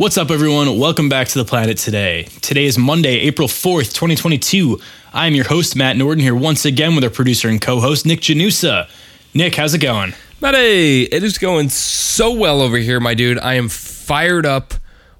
[0.00, 0.78] What's up, everyone?
[0.78, 2.22] Welcome back to the planet today.
[2.40, 4.80] Today is Monday, April 4th, 2022.
[5.12, 8.06] I am your host, Matt Norden, here once again with our producer and co host,
[8.06, 8.88] Nick Janusa.
[9.34, 10.14] Nick, how's it going?
[10.40, 13.38] Buddy, it is going so well over here, my dude.
[13.40, 14.72] I am fired up.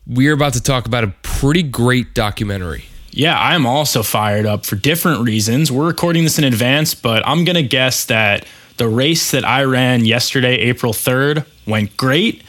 [0.07, 2.87] We're about to talk about a pretty great documentary.
[3.11, 5.71] Yeah, I am also fired up for different reasons.
[5.71, 8.47] We're recording this in advance, but I'm going to guess that
[8.79, 12.43] the race that I ran yesterday, April 3rd, went great.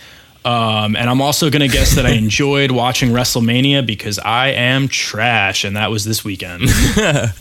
[0.44, 4.88] Um, and I'm also going to guess that I enjoyed watching WrestleMania because I am
[4.88, 6.64] trash, and that was this weekend.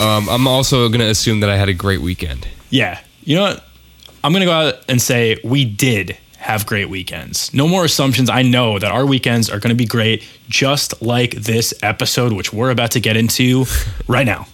[0.00, 2.48] Um, I'm also going to assume that I had a great weekend.
[2.70, 3.00] yeah.
[3.22, 3.64] You know what?
[4.24, 7.52] I'm going to go out and say we did have great weekends.
[7.52, 8.30] No more assumptions.
[8.30, 12.50] I know that our weekends are going to be great, just like this episode, which
[12.50, 13.66] we're about to get into
[14.08, 14.46] right now.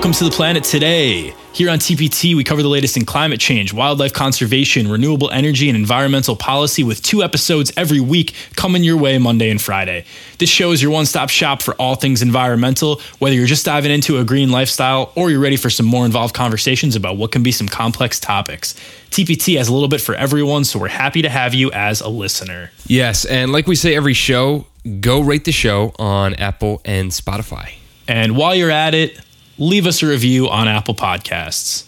[0.00, 1.34] Welcome to the planet today.
[1.52, 5.76] Here on TPT, we cover the latest in climate change, wildlife conservation, renewable energy, and
[5.76, 10.06] environmental policy with two episodes every week coming your way Monday and Friday.
[10.38, 13.92] This show is your one stop shop for all things environmental, whether you're just diving
[13.92, 17.42] into a green lifestyle or you're ready for some more involved conversations about what can
[17.42, 18.72] be some complex topics.
[19.10, 22.08] TPT has a little bit for everyone, so we're happy to have you as a
[22.08, 22.70] listener.
[22.86, 24.64] Yes, and like we say every show,
[25.00, 27.74] go rate the show on Apple and Spotify.
[28.08, 29.20] And while you're at it,
[29.60, 31.84] leave us a review on Apple Podcasts.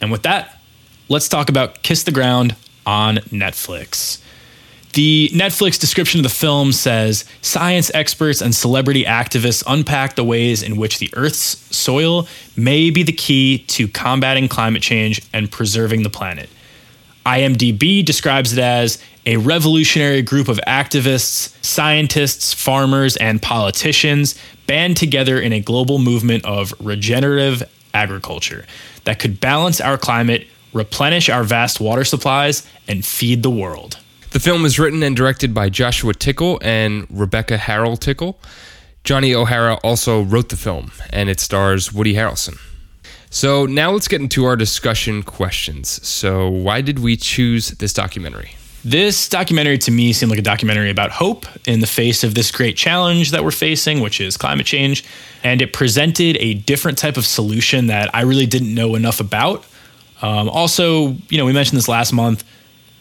[0.00, 0.60] And with that,
[1.08, 4.20] let's talk about Kiss the Ground on Netflix.
[4.92, 10.62] The Netflix description of the film says science experts and celebrity activists unpack the ways
[10.62, 16.02] in which the Earth's soil may be the key to combating climate change and preserving
[16.02, 16.50] the planet.
[17.26, 25.40] IMDb describes it as a revolutionary group of activists, scientists, farmers, and politicians band together
[25.40, 27.62] in a global movement of regenerative
[27.94, 28.66] agriculture
[29.04, 33.98] that could balance our climate, replenish our vast water supplies, and feed the world.
[34.32, 38.38] The film is written and directed by Joshua Tickell and Rebecca Harrell Tickell.
[39.04, 42.58] Johnny O'Hara also wrote the film, and it stars Woody Harrelson.
[43.34, 46.06] So now let's get into our discussion questions.
[46.06, 48.52] So, why did we choose this documentary?
[48.84, 52.52] This documentary to me seemed like a documentary about hope in the face of this
[52.52, 55.04] great challenge that we're facing, which is climate change.
[55.42, 59.66] And it presented a different type of solution that I really didn't know enough about.
[60.22, 62.44] Um, also, you know, we mentioned this last month.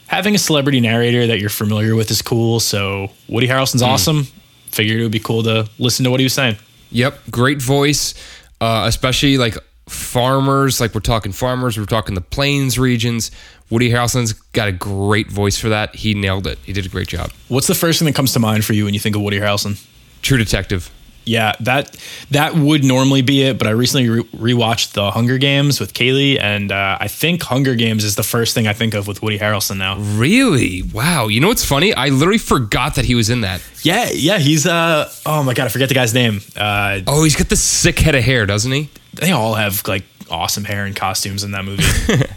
[0.08, 2.60] Having a celebrity narrator that you're familiar with is cool.
[2.60, 4.24] So Woody Harrelson's awesome.
[4.72, 6.58] Figured it would be cool to listen to what he was saying.
[6.90, 8.16] Yep, great voice,
[8.60, 9.58] uh, especially like
[9.88, 10.80] farmers.
[10.82, 13.32] Like we're talking farmers, we're talking the plains regions.
[13.70, 15.96] Woody Harrelson's got a great voice for that.
[15.96, 16.60] He nailed it.
[16.64, 17.32] He did a great job.
[17.48, 19.40] What's the first thing that comes to mind for you when you think of Woody
[19.40, 19.84] Harrelson?
[20.22, 20.92] True Detective.
[21.26, 21.98] Yeah, that
[22.32, 26.38] that would normally be it, but I recently re- rewatched The Hunger Games with Kaylee,
[26.38, 29.40] and uh, I think Hunger Games is the first thing I think of with Woody
[29.40, 29.98] Harrelson now.
[29.98, 30.84] Really?
[30.84, 31.30] Wow.
[31.30, 31.94] You know what's funny?
[31.94, 33.62] I literally forgot that he was in that.
[33.84, 36.42] Yeah, yeah, he's uh oh my god, I forget the guy's name.
[36.58, 38.90] Uh, Oh, he's got the sick head of hair, doesn't he?
[39.14, 41.84] They all have like awesome hair and costumes in that movie.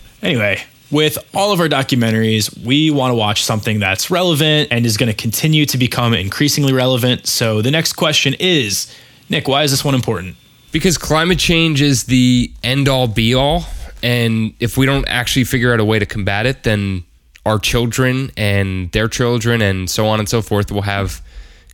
[0.23, 4.97] anyway, with all of our documentaries, we want to watch something that's relevant and is
[4.97, 7.27] going to continue to become increasingly relevant.
[7.27, 8.95] So the next question is,
[9.29, 10.37] Nick, why is this one important?
[10.73, 13.65] Because climate change is the end all be all.
[14.03, 17.05] And if we don't actually figure out a way to combat it, then
[17.45, 21.23] our children and their children and so on and so forth will have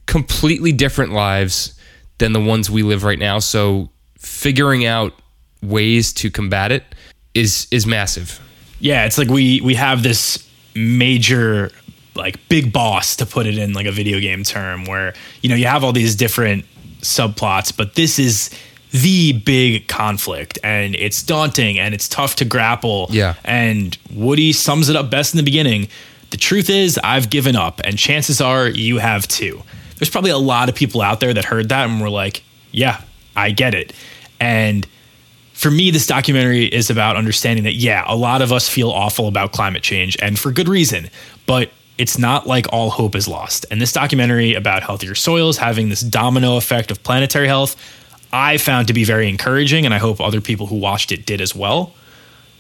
[0.07, 1.79] completely different lives
[2.19, 3.39] than the ones we live right now.
[3.39, 3.91] So
[4.23, 5.13] figuring out
[5.63, 6.85] ways to combat it
[7.35, 8.41] is is massive.
[8.81, 11.71] Yeah, it's like we we have this major
[12.15, 15.55] like big boss to put it in like a video game term where you know
[15.55, 16.65] you have all these different
[17.01, 18.51] subplots, but this is
[18.93, 23.07] the big conflict and it's daunting and it's tough to grapple.
[23.11, 23.35] Yeah.
[23.45, 25.89] And Woody sums it up best in the beginning.
[26.31, 29.63] The truth is, I've given up, and chances are you have too.
[29.99, 33.03] There's probably a lot of people out there that heard that and were like, yeah,
[33.37, 33.93] I get it.
[34.43, 34.87] And
[35.53, 39.29] for me, this documentary is about understanding that, yeah, a lot of us feel awful
[39.29, 41.09] about climate change and for good reason,
[41.47, 43.67] but it's not like all hope is lost.
[43.71, 47.77] And this documentary about healthier soils having this domino effect of planetary health,
[48.33, 51.41] I found to be very encouraging, and I hope other people who watched it did
[51.41, 51.95] as well.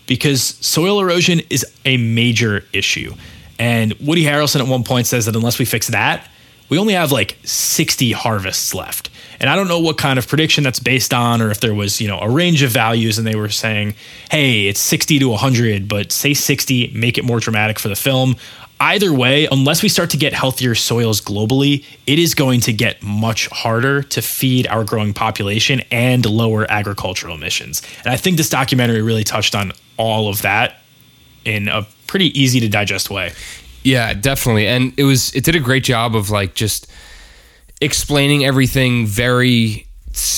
[0.06, 3.14] because soil erosion is a major issue.
[3.58, 6.28] And Woody Harrelson at one point says that unless we fix that,
[6.68, 9.10] we only have like 60 harvests left.
[9.42, 12.00] And I don't know what kind of prediction that's based on or if there was,
[12.00, 13.94] you know, a range of values and they were saying,
[14.30, 18.36] "Hey, it's 60 to 100, but say 60, make it more dramatic for the film."
[18.80, 23.00] Either way, unless we start to get healthier soils globally, it is going to get
[23.00, 27.80] much harder to feed our growing population and lower agricultural emissions.
[28.04, 30.78] And I think this documentary really touched on all of that
[31.44, 33.32] in a pretty easy to digest way.
[33.84, 34.66] Yeah, definitely.
[34.66, 36.86] And it was it did a great job of like just
[37.82, 39.86] explaining everything very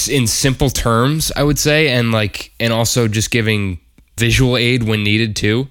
[0.09, 3.79] in simple terms, I would say, and like and also just giving
[4.17, 5.69] visual aid when needed too.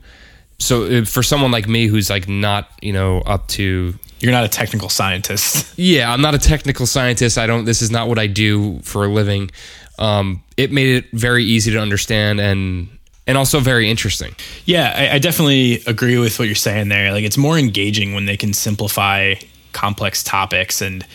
[0.60, 4.46] So uh, for someone like me who's like not, you know, up to You're not
[4.46, 5.74] a technical scientist.
[5.78, 7.38] yeah, I'm not a technical scientist.
[7.38, 7.66] I don't.
[7.66, 9.52] This is not what I do for a living.
[10.00, 12.88] Um, it made it very easy to understand and
[13.26, 14.36] and also very interesting.
[14.66, 17.12] Yeah, I, I definitely agree with what you're saying there.
[17.12, 19.36] Like it's more engaging when they can simplify
[19.72, 21.06] complex topics, and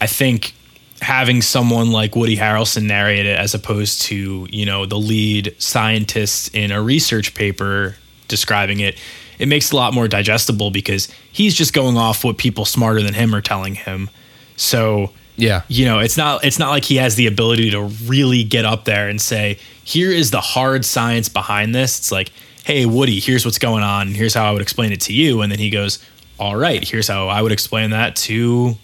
[0.00, 0.54] I think
[1.02, 6.54] having someone like Woody Harrelson narrate it as opposed to you know the lead scientist
[6.54, 7.96] in a research paper
[8.28, 8.98] describing it,
[9.38, 13.02] it makes it a lot more digestible because he's just going off what people smarter
[13.02, 14.08] than him are telling him.
[14.56, 15.62] So Yeah.
[15.68, 18.84] you know it's not it's not like he has the ability to really get up
[18.86, 22.32] there and say here is the hard science behind this it's like
[22.64, 25.52] hey woody here's what's going on here's how i would explain it to you and
[25.52, 25.98] then he goes
[26.40, 28.74] all right here's how i would explain that to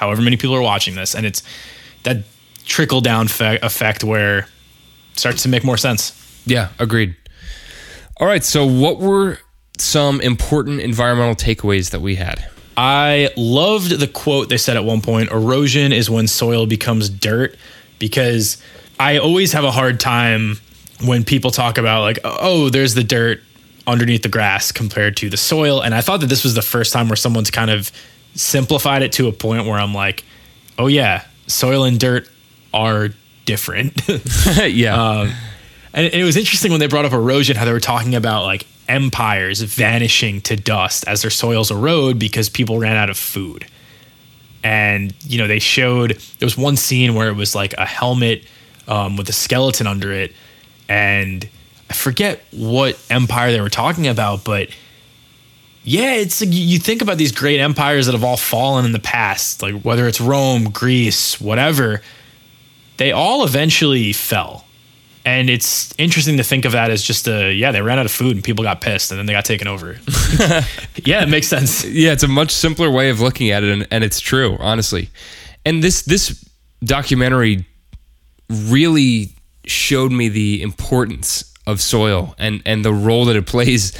[0.00, 1.42] however many people are watching this and it's
[2.02, 2.24] that
[2.64, 4.46] trickle down fe- effect where it
[5.18, 6.12] starts to make more sense
[6.46, 7.14] Yeah, agreed.
[8.16, 9.38] All right, so what were
[9.78, 12.44] some important environmental takeaways that we had?
[12.76, 17.56] I loved the quote they said at one point erosion is when soil becomes dirt
[17.98, 18.62] because
[18.98, 20.58] I always have a hard time
[21.04, 23.40] when people talk about like oh there's the dirt
[23.86, 26.92] underneath the grass compared to the soil and I thought that this was the first
[26.92, 27.90] time where someone's kind of
[28.34, 30.24] simplified it to a point where I'm like
[30.78, 32.28] oh yeah soil and dirt
[32.72, 33.08] are
[33.44, 34.00] different
[34.66, 35.32] yeah.
[35.92, 38.66] And it was interesting when they brought up erosion, how they were talking about like
[38.88, 43.66] empires vanishing to dust as their soils erode because people ran out of food.
[44.62, 48.44] And, you know, they showed there was one scene where it was like a helmet
[48.86, 50.32] um, with a skeleton under it.
[50.88, 51.48] And
[51.88, 54.68] I forget what empire they were talking about, but
[55.82, 59.62] yeah, it's you think about these great empires that have all fallen in the past,
[59.62, 62.02] like whether it's Rome, Greece, whatever,
[62.98, 64.66] they all eventually fell.
[65.24, 68.12] And it's interesting to think of that as just a yeah, they ran out of
[68.12, 69.92] food and people got pissed and then they got taken over.
[70.96, 71.84] yeah, it makes sense.
[71.84, 75.08] yeah, it's a much simpler way of looking at it, and, and it's true, honestly.
[75.64, 76.44] And this this
[76.84, 77.66] documentary
[78.50, 79.34] really
[79.64, 83.96] showed me the importance of soil and and the role that it plays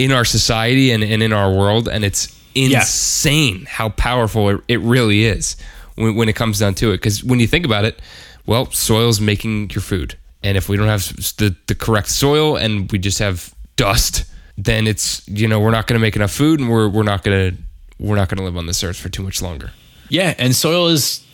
[0.00, 1.86] in our society and, and in our world.
[1.86, 5.56] And it's insane how powerful it, it really is
[5.96, 6.94] when, when it comes down to it.
[6.94, 8.00] Because when you think about it,
[8.46, 10.16] well, soil's making your food.
[10.42, 14.24] And if we don't have the, the correct soil and we just have dust,
[14.56, 17.22] then it's you know we're not going to make enough food and we're we're not
[17.22, 17.62] going to
[17.98, 19.70] we're not going to live on this earth for too much longer.
[20.08, 21.24] Yeah, and soil is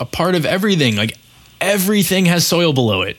[0.00, 0.96] a part of everything.
[0.96, 1.16] Like
[1.60, 3.18] everything has soil below it.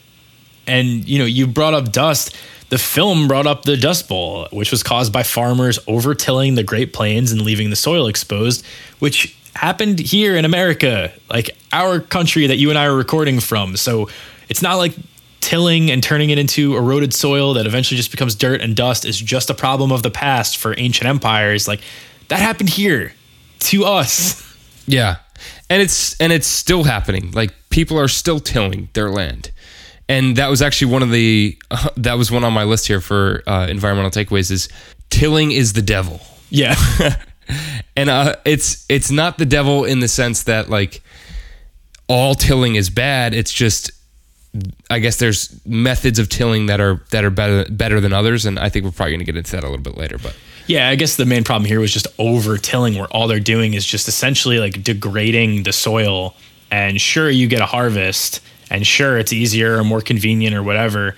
[0.66, 2.36] And you know, you brought up dust.
[2.70, 6.94] The film brought up the Dust Bowl, which was caused by farmers overtilling the Great
[6.94, 8.66] Plains and leaving the soil exposed,
[9.00, 13.78] which happened here in America, like our country that you and I are recording from.
[13.78, 14.10] So
[14.50, 14.96] it's not like
[15.42, 19.20] tilling and turning it into eroded soil that eventually just becomes dirt and dust is
[19.20, 21.68] just a problem of the past for ancient empires.
[21.68, 21.82] Like
[22.30, 23.14] that happened here
[23.60, 24.42] to us.
[24.88, 25.18] Yeah.
[25.70, 27.32] And it's and it's still happening.
[27.32, 29.52] Like people are still tilling their land.
[30.08, 33.02] And that was actually one of the uh, that was one on my list here
[33.02, 34.70] for uh, environmental takeaways is
[35.10, 36.22] tilling is the devil.
[36.50, 36.76] Yeah.
[37.96, 41.02] and uh, it's it's not the devil in the sense that like
[42.08, 43.34] all tilling is bad.
[43.34, 43.92] It's just
[44.90, 48.60] I guess there's methods of tilling that are that are better better than others, and
[48.60, 50.18] I think we're probably going to get into that a little bit later.
[50.18, 50.36] But
[50.68, 53.74] Yeah, I guess the main problem here was just over tilling, where all they're doing
[53.74, 56.36] is just essentially like degrading the soil.
[56.72, 61.16] And sure, you get a harvest, and sure, it's easier or more convenient or whatever,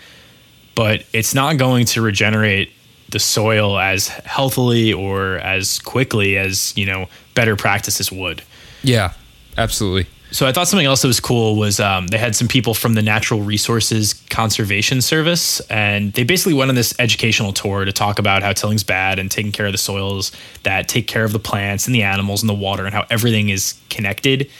[0.76, 2.72] but it's not going to regenerate
[3.10, 8.42] the soil as healthily or as quickly as, you know, better practices would.
[8.84, 9.14] yeah,
[9.58, 10.08] absolutely.
[10.32, 12.96] So I thought something else that was cool was um, they had some people from
[12.96, 18.20] the Natural Resources Conservation Service, and they basically went on this educational tour to talk
[18.20, 21.40] about how tilling's bad and taking care of the soils that take care of the
[21.40, 24.52] plants and the animals and the water and how everything is connected.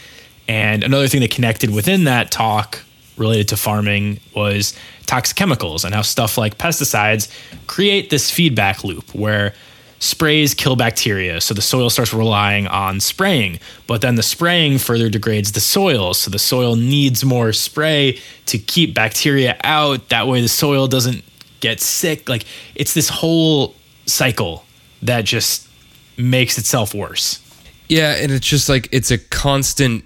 [0.48, 2.82] And another thing that connected within that talk
[3.16, 4.74] related to farming was
[5.06, 7.30] toxic chemicals and how stuff like pesticides
[7.66, 9.54] create this feedback loop where
[9.98, 11.40] sprays kill bacteria.
[11.40, 16.14] So the soil starts relying on spraying, but then the spraying further degrades the soil.
[16.14, 20.08] So the soil needs more spray to keep bacteria out.
[20.08, 21.24] That way the soil doesn't
[21.60, 22.28] get sick.
[22.28, 23.74] Like it's this whole
[24.06, 24.64] cycle
[25.02, 25.68] that just
[26.16, 27.44] makes itself worse.
[27.88, 30.04] Yeah, and it's just like it's a constant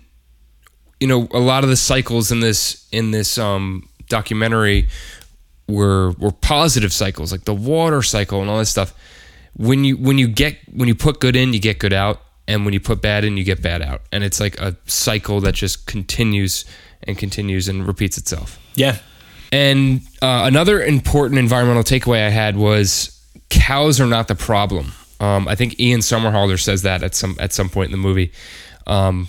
[1.03, 4.89] you know, a lot of the cycles in this in this um documentary
[5.69, 8.95] were were positive cycles, like the water cycle and all this stuff.
[9.55, 12.65] When you when you get when you put good in, you get good out, and
[12.65, 14.03] when you put bad in, you get bad out.
[14.13, 16.65] And it's like a cycle that just continues
[17.03, 18.61] and continues and repeats itself.
[18.77, 18.99] Yeah.
[19.51, 24.93] And uh, another important environmental takeaway I had was cows are not the problem.
[25.19, 28.31] Um, I think Ian Somerhalder says that at some at some point in the movie.
[28.87, 29.29] Um,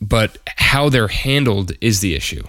[0.00, 2.42] but how they're handled is the issue.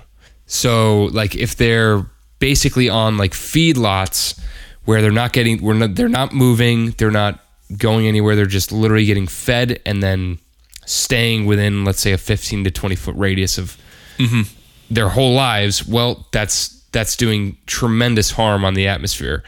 [0.45, 2.05] So, like, if they're
[2.39, 4.39] basically on like feedlots
[4.85, 7.39] where they're not getting, we're not, they're not moving, they're not
[7.77, 10.39] going anywhere, they're just literally getting fed and then
[10.85, 13.77] staying within, let's say, a 15 to 20 foot radius of
[14.17, 14.41] mm-hmm.
[14.89, 15.87] their whole lives.
[15.87, 19.43] Well, that's that's doing tremendous harm on the atmosphere.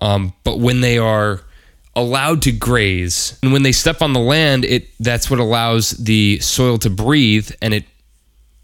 [0.00, 1.42] Um, but when they are
[1.94, 3.38] allowed to graze.
[3.42, 7.50] And when they step on the land, it that's what allows the soil to breathe
[7.60, 7.84] and it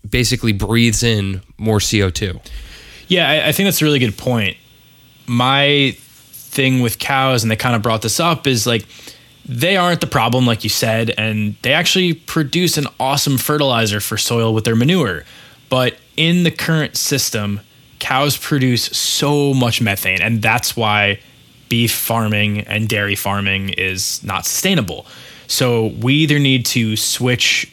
[0.09, 2.41] basically breathes in more CO2.
[3.09, 4.57] Yeah, I, I think that's a really good point.
[5.27, 8.87] My thing with cows, and they kind of brought this up, is like
[9.45, 14.17] they aren't the problem, like you said, and they actually produce an awesome fertilizer for
[14.19, 15.25] soil with their manure.
[15.69, 17.61] But in the current system,
[17.99, 21.21] cows produce so much methane, and that's why
[21.69, 25.07] beef farming and dairy farming is not sustainable.
[25.47, 27.71] So we either need to switch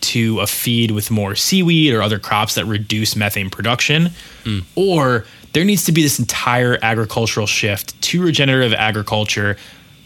[0.00, 4.10] to a feed with more seaweed or other crops that reduce methane production,
[4.44, 4.64] mm.
[4.74, 9.56] or there needs to be this entire agricultural shift to regenerative agriculture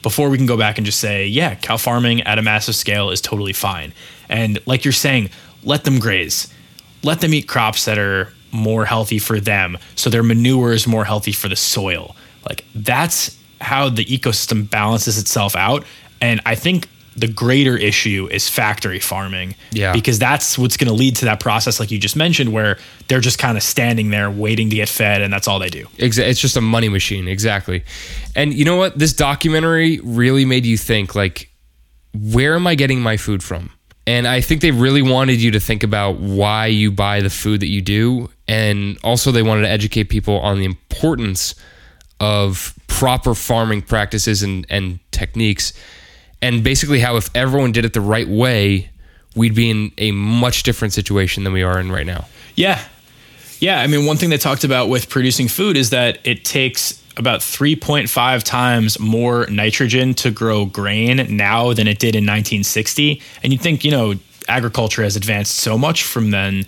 [0.03, 3.11] before we can go back and just say, yeah, cow farming at a massive scale
[3.11, 3.93] is totally fine.
[4.29, 5.31] And like you're saying,
[5.63, 6.53] let them graze,
[7.03, 11.05] let them eat crops that are more healthy for them so their manure is more
[11.05, 12.17] healthy for the soil
[12.49, 15.85] like that's how the ecosystem balances itself out.
[16.21, 19.55] And I think the greater issue is factory farming.
[19.73, 19.93] Yeah.
[19.93, 23.21] Because that's what's going to lead to that process, like you just mentioned, where they're
[23.21, 25.87] just kind of standing there waiting to get fed, and that's all they do.
[25.97, 27.27] It's just a money machine.
[27.27, 27.85] Exactly.
[28.35, 28.99] And you know what?
[28.99, 31.51] This documentary really made you think, like,
[32.13, 33.71] where am I getting my food from?
[34.07, 37.61] And I think they really wanted you to think about why you buy the food
[37.61, 38.31] that you do.
[38.47, 41.55] And also, they wanted to educate people on the importance
[42.21, 45.73] of proper farming practices and, and techniques,
[46.43, 48.91] and basically how if everyone did it the right way,
[49.35, 52.27] we'd be in a much different situation than we are in right now.
[52.55, 52.83] Yeah.
[53.61, 53.81] Yeah.
[53.81, 57.41] I mean, one thing they talked about with producing food is that it takes about
[57.41, 63.23] 3.5 times more nitrogen to grow grain now than it did in 1960.
[63.43, 64.15] And you'd think, you know,
[64.49, 66.67] agriculture has advanced so much from then.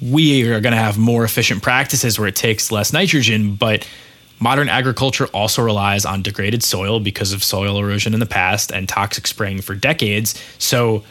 [0.00, 3.86] We are going to have more efficient practices where it takes less nitrogen, but
[4.40, 8.88] Modern agriculture also relies on degraded soil because of soil erosion in the past and
[8.88, 10.40] toxic spraying for decades.
[10.58, 11.02] So,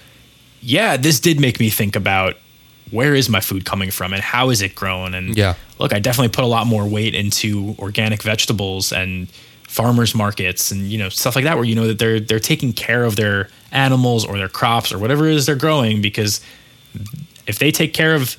[0.62, 2.36] yeah, this did make me think about
[2.92, 5.14] where is my food coming from and how is it grown?
[5.14, 5.56] And yeah.
[5.78, 9.28] look, I definitely put a lot more weight into organic vegetables and
[9.68, 12.72] farmers markets and you know stuff like that where you know that they're they're taking
[12.72, 16.40] care of their animals or their crops or whatever it is they're growing because
[17.48, 18.38] if they take care of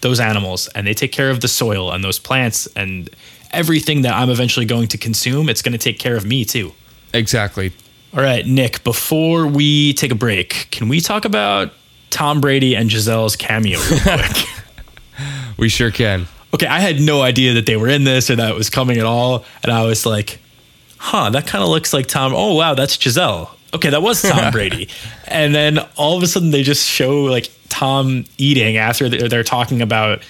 [0.00, 3.10] those animals and they take care of the soil and those plants and
[3.52, 6.72] everything that I'm eventually going to consume, it's going to take care of me too.
[7.14, 7.72] Exactly.
[8.14, 11.72] All right, Nick, before we take a break, can we talk about
[12.10, 14.46] Tom Brady and Gisele's cameo real quick?
[15.56, 16.26] we sure can.
[16.54, 18.98] Okay, I had no idea that they were in this or that it was coming
[18.98, 19.44] at all.
[19.62, 20.38] And I was like,
[20.98, 22.34] huh, that kind of looks like Tom.
[22.34, 23.50] Oh, wow, that's Gisele.
[23.74, 24.88] Okay, that was Tom Brady.
[25.26, 29.80] and then all of a sudden they just show like Tom eating after they're talking
[29.80, 30.22] about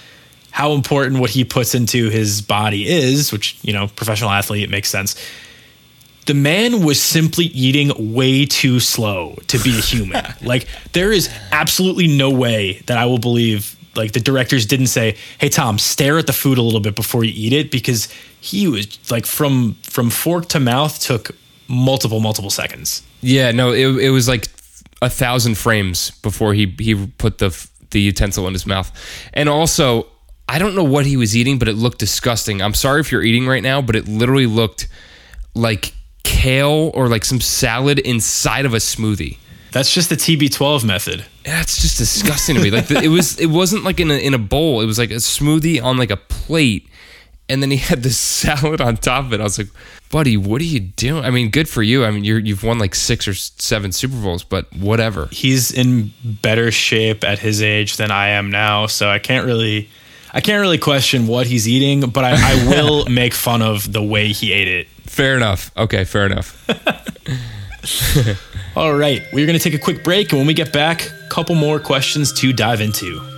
[0.53, 4.69] how important what he puts into his body is, which, you know, professional athlete, it
[4.69, 5.15] makes sense.
[6.27, 10.23] The man was simply eating way too slow to be a human.
[10.43, 15.17] like, there is absolutely no way that I will believe, like, the directors didn't say,
[15.39, 18.07] hey, Tom, stare at the food a little bit before you eat it, because
[18.39, 21.31] he was, like, from from fork to mouth took
[21.67, 23.01] multiple, multiple seconds.
[23.21, 24.49] Yeah, no, it, it was like
[25.01, 28.91] a thousand frames before he, he put the, the utensil in his mouth.
[29.33, 30.12] And also,
[30.47, 32.61] I don't know what he was eating, but it looked disgusting.
[32.61, 34.87] I'm sorry if you're eating right now, but it literally looked
[35.55, 39.37] like kale or like some salad inside of a smoothie.
[39.71, 41.25] That's just the TB12 method.
[41.43, 42.69] That's just disgusting to me.
[42.69, 44.81] Like the, it was, it wasn't like in a in a bowl.
[44.81, 46.87] It was like a smoothie on like a plate,
[47.49, 49.39] and then he had this salad on top of it.
[49.39, 49.69] I was like,
[50.11, 51.25] buddy, what are you doing?
[51.25, 52.05] I mean, good for you.
[52.05, 55.27] I mean, you're you've won like six or seven Super Bowls, but whatever.
[55.31, 59.89] He's in better shape at his age than I am now, so I can't really.
[60.33, 64.01] I can't really question what he's eating, but I, I will make fun of the
[64.01, 64.87] way he ate it.
[65.05, 65.71] Fair enough.
[65.77, 66.57] Okay, fair enough.
[68.75, 71.27] All right, we're going to take a quick break, and when we get back, a
[71.29, 73.32] couple more questions to dive into.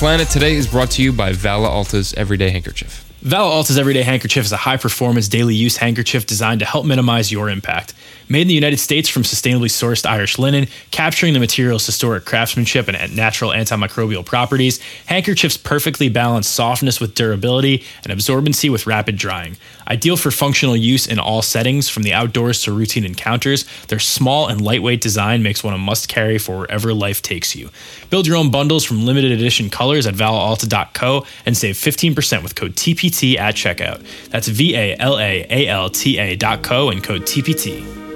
[0.00, 3.04] Planet today is brought to you by Vala Alta's Everyday Handkerchief.
[3.20, 7.30] Vala Alta's Everyday Handkerchief is a high performance daily use handkerchief designed to help minimize
[7.30, 7.92] your impact.
[8.26, 12.88] Made in the United States from sustainably sourced Irish linen, capturing the material's historic craftsmanship
[12.88, 19.58] and natural antimicrobial properties, handkerchiefs perfectly balance softness with durability and absorbency with rapid drying.
[19.90, 24.46] Ideal for functional use in all settings, from the outdoors to routine encounters, their small
[24.46, 27.70] and lightweight design makes one a must carry for wherever life takes you.
[28.08, 32.76] Build your own bundles from limited edition colors at valalta.co and save 15% with code
[32.76, 34.04] TPT at checkout.
[34.30, 38.09] That's V A L A A L T A dot co and code TPT.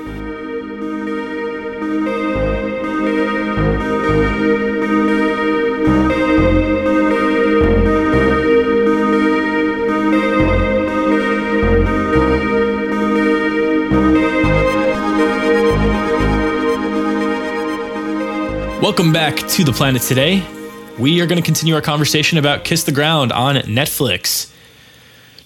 [18.84, 20.46] Welcome back to the planet today.
[20.98, 24.52] We are going to continue our conversation about Kiss the Ground on Netflix.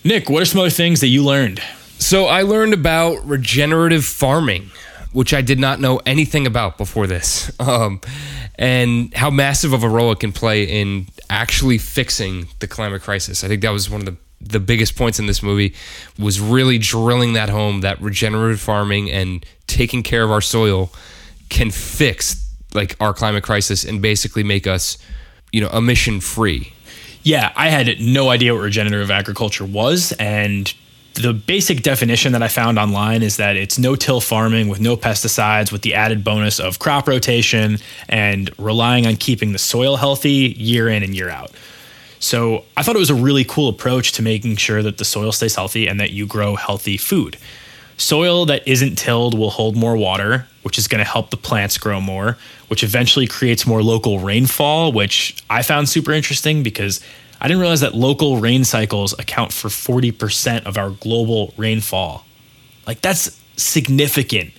[0.03, 1.63] Nick, what are some other things that you learned?
[2.01, 4.73] So I learned about regenerative farming,
[5.13, 8.01] which I did not know anything about before this, um,
[8.57, 13.45] and how massive of a role it can play in actually fixing the climate crisis.
[13.45, 15.75] I think that was one of the the biggest points in this movie
[16.19, 20.91] was really drilling that home that regenerative farming and taking care of our soil
[21.49, 24.99] can fix like our climate crisis and basically make us
[25.53, 26.73] you know emission free
[27.23, 30.13] Yeah, I had no idea what regenerative agriculture was.
[30.19, 30.73] And
[31.15, 34.97] the basic definition that I found online is that it's no till farming with no
[34.97, 37.79] pesticides, with the added bonus of crop rotation
[38.09, 41.51] and relying on keeping the soil healthy year in and year out.
[42.21, 45.33] So I thought it was a really cool approach to making sure that the soil
[45.33, 47.37] stays healthy and that you grow healthy food.
[47.99, 51.77] Soil that isn't tilled will hold more water, which is going to help the plants
[51.79, 57.01] grow more, which eventually creates more local rainfall, which I found super interesting because
[57.41, 62.25] I didn't realize that local rain cycles account for 40% of our global rainfall.
[62.87, 64.53] Like, that's significant.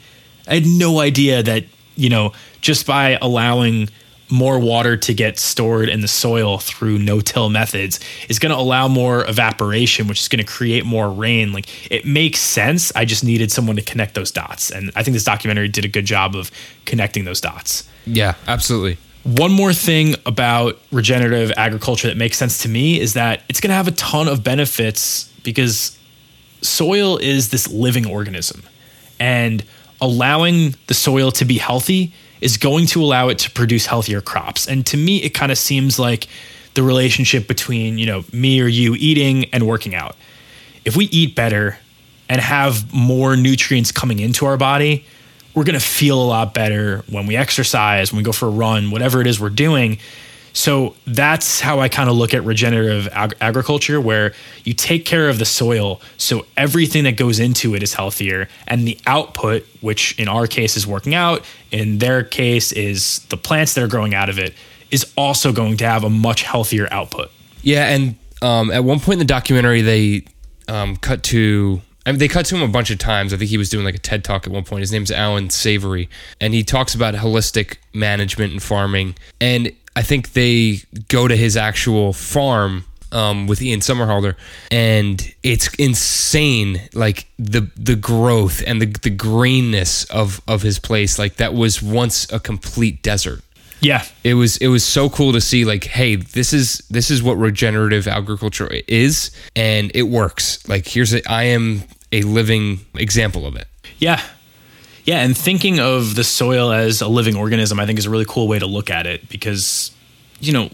[0.48, 3.90] I had no idea that, you know, just by allowing
[4.30, 8.88] more water to get stored in the soil through no-till methods is going to allow
[8.88, 11.52] more evaporation which is going to create more rain.
[11.52, 12.92] Like it makes sense.
[12.96, 14.72] I just needed someone to connect those dots.
[14.72, 16.52] And i think this documentary did a good job of
[16.86, 17.90] connecting those dots.
[18.06, 18.98] Yeah absolutely.
[19.24, 23.70] One more thing about regenerative agriculture that makes sense to me is that it's going
[23.70, 25.98] to have a ton of benefits because
[26.62, 28.64] soil is this living organism.
[29.20, 29.64] And
[30.02, 34.68] allowing the soil to be healthy is going to allow it to produce healthier crops.
[34.68, 36.28] And to me, it kind of seems like
[36.74, 40.16] the relationship between, you know, me or you eating and working out.
[40.86, 41.78] If we eat better
[42.30, 45.06] and have more nutrients coming into our body,
[45.54, 48.52] we're going to feel a lot better when we exercise, when we go for a
[48.52, 49.98] run, whatever it is we're doing.
[50.60, 54.34] So that's how I kind of look at regenerative ag- agriculture, where
[54.66, 58.86] you take care of the soil so everything that goes into it is healthier, and
[58.86, 63.74] the output, which in our case is working out, in their case is the plants
[63.76, 64.54] that are growing out of it,
[64.92, 67.32] is also going to have a much healthier output.
[67.62, 70.26] Yeah, and um, at one point in the documentary, they
[70.68, 71.80] um, cut to.
[72.10, 73.34] I mean, they cut to him a bunch of times.
[73.34, 74.80] I think he was doing like a TED talk at one point.
[74.80, 76.10] His name's Alan Savory,
[76.42, 79.14] and he talks about holistic management and farming.
[79.40, 84.36] And I think they go to his actual farm um, with Ian Somerhalder,
[84.72, 86.82] and it's insane.
[86.96, 91.20] Like the the growth and the the greenness of of his place.
[91.20, 93.44] Like that was once a complete desert.
[93.82, 95.64] Yeah, It was it was so cool to see.
[95.64, 100.68] Like, hey, this is this is what regenerative agriculture is, and it works.
[100.68, 101.30] Like, here's it.
[101.30, 103.68] I am a living example of it.
[103.98, 104.22] Yeah.
[105.06, 105.20] Yeah.
[105.22, 108.48] And thinking of the soil as a living organism, I think is a really cool
[108.48, 109.92] way to look at it because,
[110.40, 110.70] you know,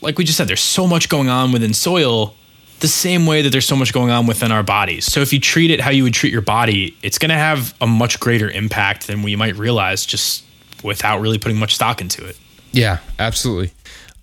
[0.00, 2.34] like we just said, there's so much going on within soil
[2.80, 5.04] the same way that there's so much going on within our bodies.
[5.04, 7.74] So if you treat it how you would treat your body, it's going to have
[7.80, 10.44] a much greater impact than we might realize just
[10.84, 12.38] without really putting much stock into it.
[12.72, 13.72] Yeah, absolutely.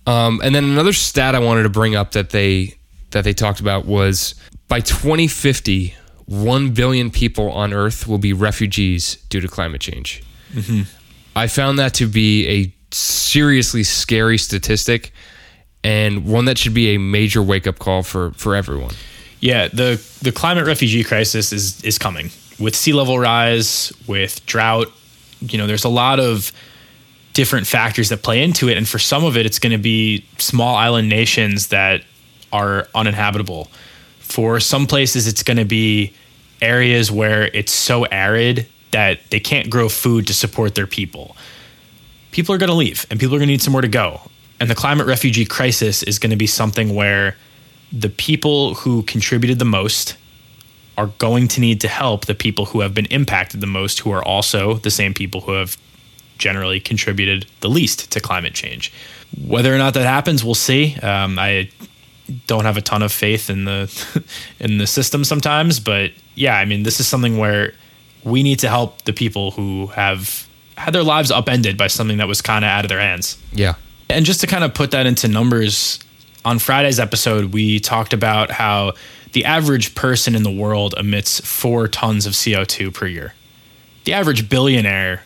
[0.06, 2.74] Um, and then another stat I wanted to bring up that they
[3.10, 4.34] that they talked about was
[4.68, 5.94] by 2050,
[6.26, 10.22] one billion people on Earth will be refugees due to climate change.
[10.52, 10.82] Mm-hmm.
[11.36, 15.12] I found that to be a seriously scary statistic,
[15.84, 18.94] and one that should be a major wake up call for for everyone.
[19.40, 24.88] Yeah, the the climate refugee crisis is is coming with sea level rise, with drought.
[25.40, 26.52] You know, there's a lot of
[27.34, 30.24] different factors that play into it, and for some of it, it's going to be
[30.38, 32.02] small island nations that
[32.52, 33.68] are uninhabitable.
[34.28, 36.12] For some places, it's going to be
[36.60, 41.36] areas where it's so arid that they can't grow food to support their people.
[42.32, 44.20] People are going to leave, and people are going to need somewhere to go.
[44.60, 47.36] And the climate refugee crisis is going to be something where
[47.92, 50.16] the people who contributed the most
[50.98, 54.10] are going to need to help the people who have been impacted the most, who
[54.10, 55.76] are also the same people who have
[56.38, 58.92] generally contributed the least to climate change.
[59.46, 60.96] Whether or not that happens, we'll see.
[60.96, 61.70] Um, I
[62.46, 64.22] don't have a ton of faith in the
[64.60, 67.72] in the system sometimes, but yeah, I mean, this is something where
[68.24, 72.28] we need to help the people who have had their lives upended by something that
[72.28, 73.38] was kind of out of their hands.
[73.52, 73.74] Yeah.
[74.08, 75.98] And just to kind of put that into numbers,
[76.46, 78.92] on Friday's episode, we talked about how
[79.32, 83.34] the average person in the world emits four tons of CO2 per year.
[84.04, 85.24] The average billionaire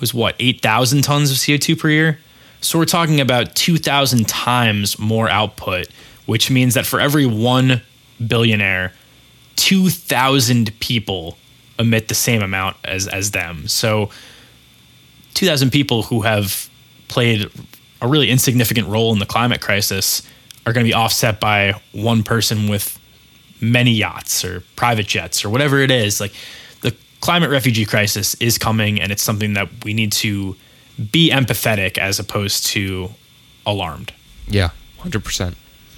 [0.00, 2.18] was what, 8,000 tons of CO2 per year?
[2.60, 5.86] So we're talking about 2,000 times more output,
[6.26, 7.82] which means that for every one
[8.24, 8.92] billionaire,
[9.56, 11.38] 2,000 people
[11.78, 13.68] emit the same amount as, as them.
[13.68, 14.10] So
[15.34, 16.68] 2,000 people who have
[17.08, 17.50] played
[18.00, 20.22] a really insignificant role in the climate crisis
[20.66, 22.98] are going to be offset by one person with
[23.60, 26.20] many yachts or private jets or whatever it is.
[26.20, 26.32] Like
[26.82, 30.56] the climate refugee crisis is coming, and it's something that we need to
[31.12, 33.10] be empathetic as opposed to
[33.64, 34.12] alarmed.
[34.48, 34.70] Yeah.
[34.98, 35.56] Hundred percent.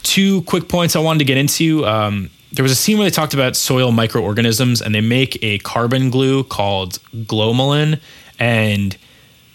[0.08, 1.84] Two quick points I wanted to get into.
[1.84, 5.58] Um, there was a scene where they talked about soil microorganisms, and they make a
[5.58, 8.00] carbon glue called glomalin,
[8.38, 8.96] and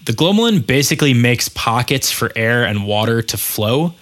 [0.05, 3.95] the glomalin basically makes pockets for air and water to flow.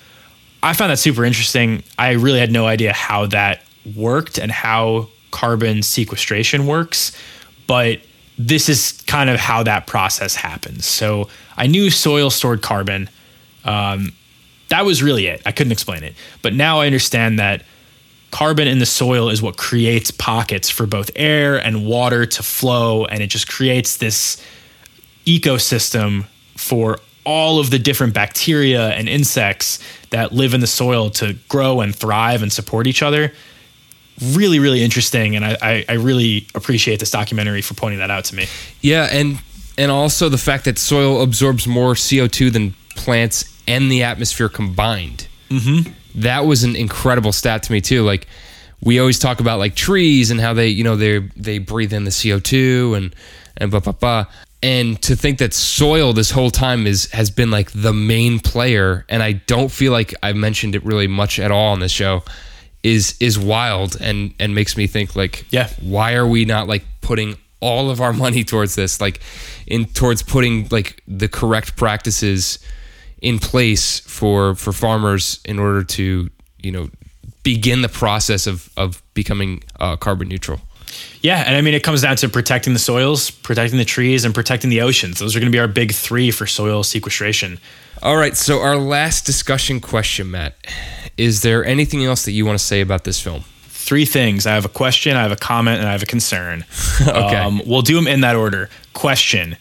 [0.61, 1.83] I found that super interesting.
[1.97, 3.63] I really had no idea how that
[3.95, 7.17] worked and how carbon sequestration works,
[7.65, 8.01] but
[8.37, 10.85] this is kind of how that process happens.
[10.85, 13.09] So I knew soil stored carbon.
[13.63, 14.11] Um,
[14.71, 15.41] that was really it.
[15.45, 16.15] I couldn't explain it.
[16.41, 17.63] But now I understand that
[18.31, 23.05] carbon in the soil is what creates pockets for both air and water to flow,
[23.05, 24.41] and it just creates this
[25.25, 29.77] ecosystem for all of the different bacteria and insects
[30.09, 33.33] that live in the soil to grow and thrive and support each other.
[34.31, 38.35] Really, really interesting, and I, I, really appreciate this documentary for pointing that out to
[38.35, 38.45] me.
[38.79, 39.39] Yeah, and
[39.77, 44.49] and also the fact that soil absorbs more CO two than plants and the atmosphere
[44.49, 45.27] combined.
[45.49, 45.91] Mm-hmm.
[46.21, 48.03] That was an incredible stat to me too.
[48.03, 48.27] Like
[48.81, 52.03] we always talk about like trees and how they you know they they breathe in
[52.03, 53.15] the CO two and
[53.57, 54.25] and blah blah blah.
[54.63, 59.05] And to think that soil this whole time is has been like the main player,
[59.09, 62.23] and I don't feel like I've mentioned it really much at all on this show,
[62.83, 65.69] is is wild and and makes me think like Yeah.
[65.81, 69.19] why are we not like putting all of our money towards this like
[69.67, 72.59] in towards putting like the correct practices
[73.21, 76.29] in place for for farmers in order to
[76.61, 76.89] you know
[77.43, 80.59] begin the process of of becoming uh, carbon neutral
[81.21, 84.33] Yeah, and I mean it comes down to protecting the soils, protecting the trees, and
[84.33, 85.19] protecting the oceans.
[85.19, 87.59] Those are going to be our big three for soil sequestration.
[88.01, 90.55] all right so our last discussion question matt
[91.17, 93.43] is there anything else that you want to say about this film
[93.83, 94.45] Three things.
[94.45, 96.65] I have a question, I have a comment, and I have a concern.
[97.01, 97.35] Okay.
[97.35, 98.69] Um, we'll do them in that order.
[98.93, 99.57] Question.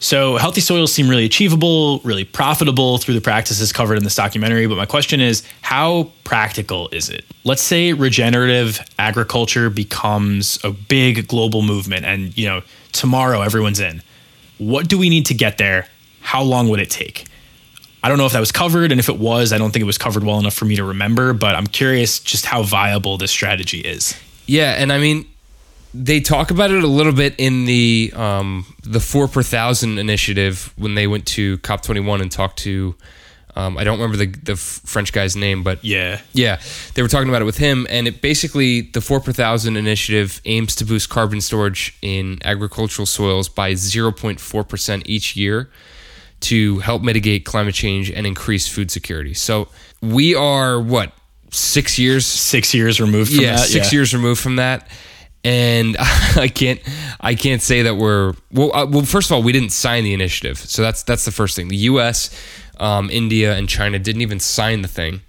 [0.00, 4.66] So, healthy soils seem really achievable, really profitable through the practices covered in this documentary.
[4.66, 7.24] But my question is, how practical is it?
[7.44, 14.02] Let's say regenerative agriculture becomes a big global movement, and you know tomorrow everyone's in.
[14.58, 15.88] What do we need to get there?
[16.20, 17.24] How long would it take?
[18.02, 19.86] I don't know if that was covered, and if it was, I don't think it
[19.86, 21.32] was covered well enough for me to remember.
[21.32, 24.14] But I'm curious just how viable this strategy is.
[24.46, 25.26] Yeah, and I mean,
[25.94, 30.72] they talk about it a little bit in the um, the four per thousand initiative
[30.76, 32.94] when they went to COP twenty one and talked to.
[33.56, 36.20] Um, I don't remember the the French guy's name, but Yeah.
[36.32, 36.60] yeah,
[36.94, 40.40] they were talking about it with him, and it basically the four per thousand initiative
[40.44, 45.70] aims to boost carbon storage in agricultural soils by zero point four percent each year
[46.40, 49.34] to help mitigate climate change and increase food security.
[49.34, 49.68] So
[50.00, 51.12] we are what
[51.50, 53.66] six years Six years removed from yeah, that.
[53.66, 54.86] six years removed from that,
[55.44, 55.96] and
[56.36, 56.80] I can't,
[57.20, 58.74] I can't say that we're well.
[58.74, 61.56] Uh, well, first of all, we didn't sign the initiative, so that's that's the first
[61.56, 61.68] thing.
[61.68, 62.30] The U.S.,
[62.78, 65.20] um, India, and China didn't even sign the thing.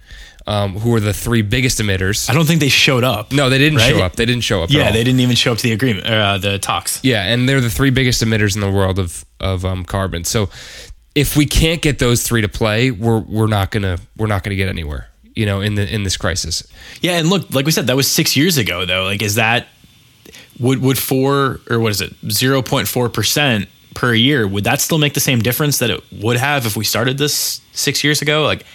[0.47, 2.27] Um, who are the three biggest emitters?
[2.27, 3.31] I don't think they showed up.
[3.31, 3.91] No, they didn't Right?
[3.91, 4.15] show up.
[4.15, 4.71] They didn't show up.
[4.71, 6.99] Yeah, they didn't even show up to the agreement, uh, the talks.
[7.03, 10.23] Yeah, and they're the three biggest emitters in the world of of um, carbon.
[10.23, 10.49] So
[11.13, 14.55] if we can't get those three to play, we're we're not gonna we're not gonna
[14.55, 15.09] get anywhere.
[15.35, 16.63] You know, in the in this crisis.
[17.01, 19.03] Yeah, and look, like we said, that was six years ago, though.
[19.03, 19.67] Like, is that
[20.59, 24.47] would would four or what is it, zero point four percent per year?
[24.47, 27.61] Would that still make the same difference that it would have if we started this
[27.71, 28.43] six years ago?
[28.43, 28.65] Like,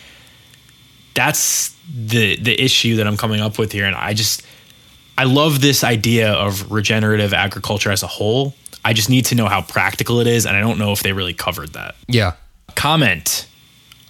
[1.15, 4.43] that's the the issue that I'm coming up with here, and I just
[5.17, 8.55] I love this idea of regenerative agriculture as a whole.
[8.85, 11.13] I just need to know how practical it is, and I don't know if they
[11.13, 11.95] really covered that.
[12.07, 12.35] Yeah.
[12.75, 13.47] Comment.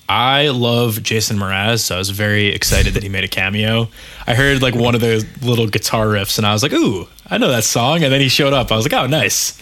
[0.09, 3.89] I love Jason Mraz, so I was very excited that he made a cameo.
[4.27, 7.39] I heard like one of the little guitar riffs, and I was like, "Ooh, I
[7.39, 8.71] know that song." And then he showed up.
[8.71, 9.59] I was like, "Oh, nice."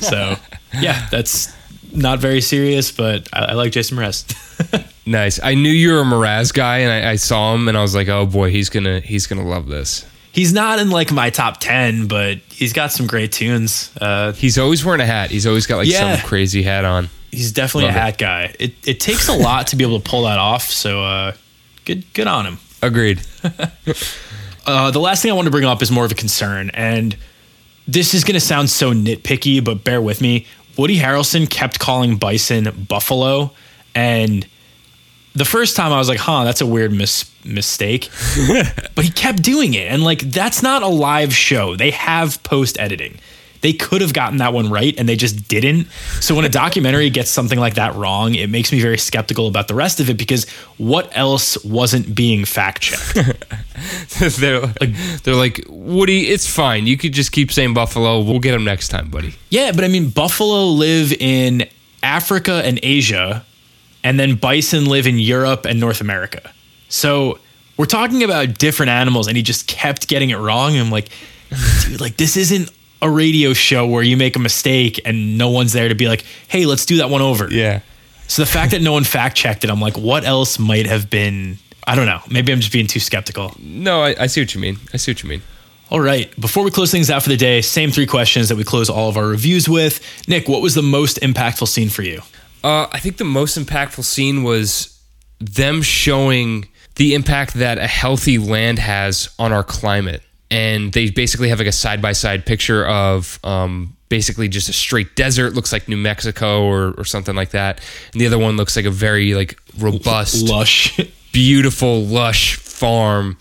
[0.00, 0.36] So,
[0.80, 1.50] yeah, that's
[1.92, 4.24] not very serious, but I, I like Jason Mraz.
[5.06, 5.40] Nice.
[5.42, 7.94] I knew you were a Mraz guy, and I, I saw him, and I was
[7.94, 11.58] like, "Oh boy, he's gonna he's gonna love this." he's not in like my top
[11.60, 13.90] ten, but he's got some great tunes.
[13.98, 15.30] Uh, He's always wearing a hat.
[15.30, 16.16] He's always got like Yeah.
[16.18, 17.08] some crazy hat on.
[17.30, 18.02] He's definitely Love a it.
[18.02, 18.54] hat guy.
[18.58, 20.64] It it takes a lot to be able to pull that off.
[20.64, 21.32] So, uh,
[21.84, 22.58] good good on him.
[22.82, 23.20] Agreed.
[24.66, 27.16] Uh, the last thing I want to bring up is more of a concern, and
[27.86, 30.44] this is going to sound so nitpicky, but bear with me.
[30.76, 33.52] Woody Harrelson kept calling bison buffalo,
[33.94, 34.46] and
[35.34, 38.10] the first time I was like, "Huh, that's a weird mis- mistake,"
[38.94, 41.74] but he kept doing it, and like that's not a live show.
[41.74, 43.18] They have post editing.
[43.60, 45.88] They could have gotten that one right, and they just didn't.
[46.20, 49.68] So when a documentary gets something like that wrong, it makes me very skeptical about
[49.68, 53.14] the rest of it because what else wasn't being fact checked?
[54.38, 54.94] they're like,
[55.24, 56.28] they're like Woody.
[56.28, 56.86] It's fine.
[56.86, 58.20] You could just keep saying Buffalo.
[58.20, 59.34] We'll get them next time, buddy.
[59.50, 61.68] Yeah, but I mean, buffalo live in
[62.02, 63.44] Africa and Asia,
[64.04, 66.52] and then bison live in Europe and North America.
[66.88, 67.38] So
[67.76, 70.72] we're talking about different animals, and he just kept getting it wrong.
[70.72, 71.08] And I'm like,
[71.84, 75.72] dude, like this isn't a radio show where you make a mistake and no one's
[75.72, 77.50] there to be like, hey, let's do that one over.
[77.50, 77.80] Yeah.
[78.26, 81.08] So the fact that no one fact checked it, I'm like, what else might have
[81.08, 81.58] been?
[81.86, 82.20] I don't know.
[82.30, 83.54] Maybe I'm just being too skeptical.
[83.58, 84.76] No, I, I see what you mean.
[84.92, 85.42] I see what you mean.
[85.90, 86.38] All right.
[86.38, 89.08] Before we close things out for the day, same three questions that we close all
[89.08, 90.02] of our reviews with.
[90.28, 92.20] Nick, what was the most impactful scene for you?
[92.62, 95.00] Uh, I think the most impactful scene was
[95.40, 100.22] them showing the impact that a healthy land has on our climate.
[100.50, 104.72] And they basically have like a side by side picture of um, basically just a
[104.72, 107.80] straight desert, looks like New Mexico or, or something like that.
[108.12, 110.98] And the other one looks like a very like robust, Lush.
[111.32, 113.36] beautiful, lush farm.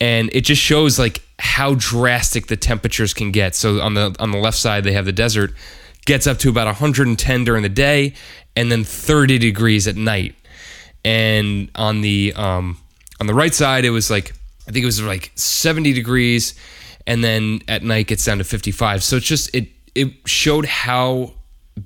[0.00, 3.54] And it just shows like how drastic the temperatures can get.
[3.54, 5.52] So on the on the left side they have the desert
[6.06, 8.14] gets up to about 110 during the day
[8.56, 10.34] and then 30 degrees at night.
[11.04, 12.78] And on the um
[13.20, 14.32] on the right side it was like
[14.70, 16.54] I think it was like 70 degrees
[17.08, 19.02] and then at night gets down to 55.
[19.02, 21.32] So it's just it it showed how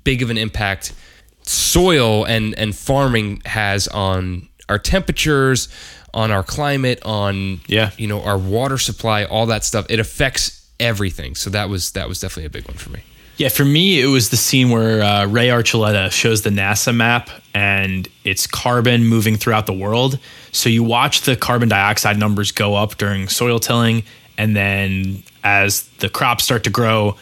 [0.03, 0.93] big of an impact
[1.41, 5.67] soil and and farming has on our temperatures,
[6.13, 7.89] on our climate, on Yeah.
[7.97, 9.87] you know our water supply, all that stuff.
[9.89, 11.33] It affects everything.
[11.33, 13.01] So that was that was definitely a big one for me.
[13.37, 17.29] Yeah, for me, it was the scene where uh, Ray Archuleta shows the NASA map
[17.53, 20.19] and it's carbon moving throughout the world.
[20.51, 24.03] So you watch the carbon dioxide numbers go up during soil tilling,
[24.37, 27.15] and then as the crops start to grow,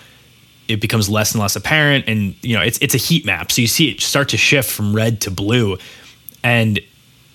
[0.68, 2.06] it becomes less and less apparent.
[2.08, 4.72] And you know, it's it's a heat map, so you see it start to shift
[4.72, 5.78] from red to blue,
[6.44, 6.80] and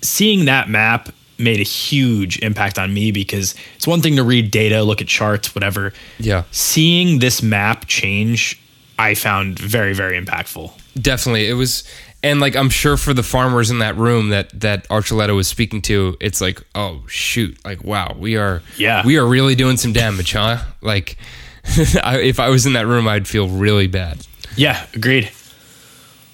[0.01, 4.51] seeing that map made a huge impact on me because it's one thing to read
[4.51, 5.93] data, look at charts, whatever.
[6.17, 6.43] Yeah.
[6.51, 8.61] Seeing this map change,
[8.99, 10.71] I found very, very impactful.
[11.01, 11.83] Definitely, it was,
[12.21, 15.81] and like I'm sure for the farmers in that room that that Archuleta was speaking
[15.83, 19.05] to, it's like, oh shoot, like wow, we are, Yeah.
[19.05, 20.57] we are really doing some damage, huh?
[20.81, 21.17] Like,
[22.03, 24.27] I, if I was in that room, I'd feel really bad.
[24.57, 25.31] Yeah, agreed.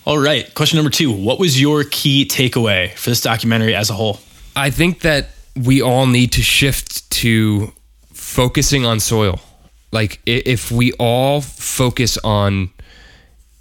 [0.06, 0.52] All right.
[0.56, 4.20] Question number two What was your key takeaway for this documentary as a whole?
[4.56, 7.72] I think that we all need to shift to
[8.14, 9.40] focusing on soil.
[9.92, 12.70] Like if we all focus on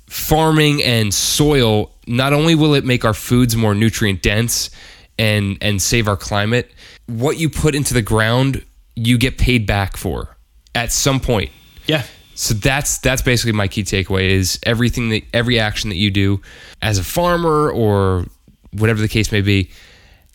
[0.06, 4.70] farming and soil, not only will it make our foods more nutrient dense
[5.18, 6.72] and and save our climate,
[7.06, 8.64] what you put into the ground,
[8.96, 10.36] you get paid back for
[10.74, 11.50] at some point.
[11.86, 12.04] Yeah.
[12.34, 16.40] So that's that's basically my key takeaway is everything that every action that you do
[16.82, 18.26] as a farmer or
[18.72, 19.70] whatever the case may be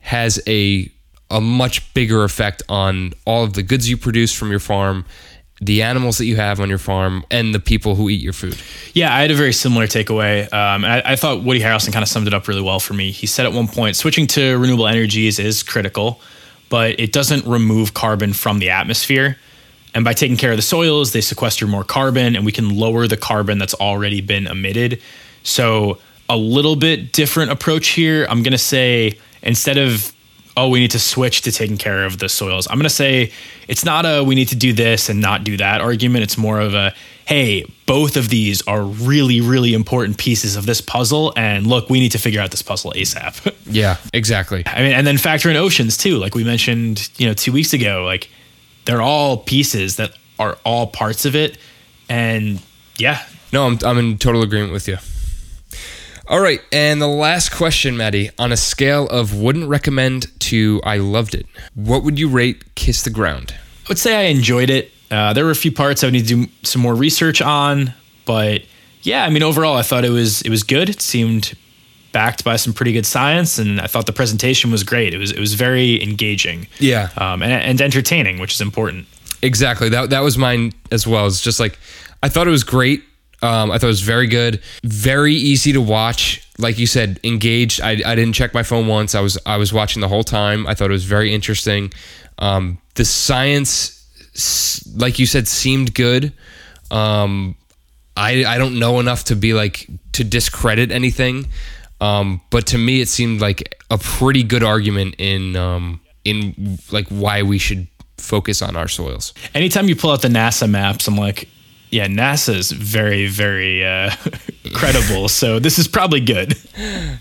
[0.01, 0.89] has a
[1.29, 5.05] a much bigger effect on all of the goods you produce from your farm,
[5.61, 8.57] the animals that you have on your farm, and the people who eat your food.
[8.93, 10.43] Yeah, I had a very similar takeaway.
[10.53, 13.11] Um, I, I thought Woody Harrelson kind of summed it up really well for me.
[13.11, 16.21] He said at one point, switching to renewable energies is critical,
[16.69, 19.37] but it doesn't remove carbon from the atmosphere.
[19.93, 23.07] And by taking care of the soils, they sequester more carbon and we can lower
[23.07, 25.01] the carbon that's already been emitted.
[25.43, 25.97] So,
[26.31, 28.27] a little bit different approach here.
[28.29, 30.13] I'm going to say instead of,
[30.59, 33.31] oh, we need to switch to taking care of the soils, I'm going to say
[33.67, 36.23] it's not a we need to do this and not do that argument.
[36.23, 36.93] It's more of a,
[37.25, 41.33] hey, both of these are really, really important pieces of this puzzle.
[41.37, 43.55] And look, we need to figure out this puzzle ASAP.
[43.71, 44.63] Yeah, exactly.
[44.65, 47.71] I mean, and then factor in oceans too, like we mentioned, you know, two weeks
[47.71, 48.03] ago.
[48.03, 48.27] Like
[48.85, 51.59] they're all pieces that are all parts of it,
[52.09, 52.59] and
[52.97, 54.97] yeah, No, I'm, I'm in total agreement with you.
[56.29, 58.29] All right, and the last question, Maddie.
[58.37, 63.01] On a scale of wouldn't recommend to I loved it, what would you rate Kiss
[63.01, 63.53] the Ground?
[63.85, 64.91] I would say I enjoyed it.
[65.09, 67.95] Uh, there were a few parts I would need to do some more research on,
[68.25, 68.61] but
[69.01, 70.87] yeah, I mean, overall, I thought it was it was good.
[70.87, 71.57] It seemed
[72.11, 75.15] backed by some pretty good science, and I thought the presentation was great.
[75.15, 77.09] It was it was very engaging, Yeah.
[77.17, 79.07] um, and, and entertaining, which is important.
[79.41, 79.89] Exactly.
[79.89, 81.25] That that was mine as well.
[81.25, 81.79] It's just like
[82.21, 83.01] I thought it was great.
[83.41, 86.45] Um, I thought it was very good, very easy to watch.
[86.57, 87.79] Like you said, engaged.
[87.81, 89.15] I, I didn't check my phone once.
[89.15, 90.67] I was I was watching the whole time.
[90.67, 91.93] I thought it was very interesting.
[92.37, 93.95] Um, the science,
[94.95, 96.33] like you said, seemed good.
[96.91, 97.55] Um,
[98.17, 101.47] I I don't know enough to be like to discredit anything,
[102.01, 107.07] um, but to me it seemed like a pretty good argument in um, in like
[107.07, 109.33] why we should focus on our soils.
[109.55, 111.47] anytime you pull out the NASA maps, I'm like,
[111.89, 114.11] yeah, NASA's very, very uh,
[114.73, 115.29] credible.
[115.29, 116.55] So this is probably good.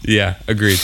[0.02, 0.80] Yeah, agreed.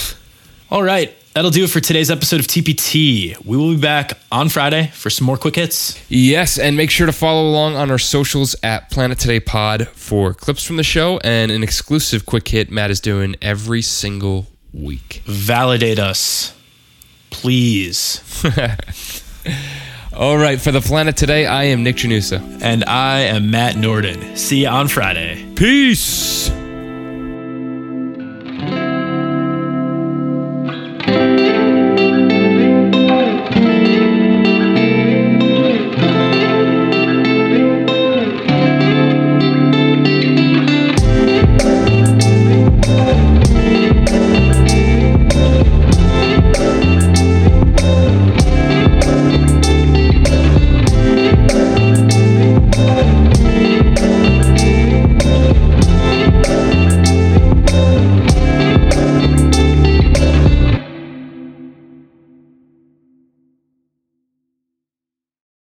[0.71, 1.13] All right.
[1.33, 3.43] That'll do it for today's episode of TPT.
[3.45, 6.01] We will be back on Friday for some more quick hits.
[6.09, 10.33] Yes, and make sure to follow along on our socials at Planet Today Pod for
[10.33, 15.23] clips from the show and an exclusive quick hit Matt is doing every single week.
[15.25, 16.55] Validate us,
[17.31, 18.21] please.
[20.17, 22.61] All right, for the Planet Today, I am Nick Janusa.
[22.61, 24.37] And I am Matt Norden.
[24.37, 25.45] See you on Friday.
[25.55, 26.49] Peace.